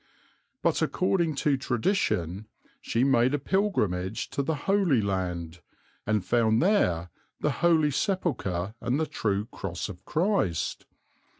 [0.63, 2.47] But, according to tradition,
[2.81, 5.61] she made a pilgrimage to the Holy Land,
[6.07, 10.87] and found there the Holy Sepulchre and the true cross of Christ.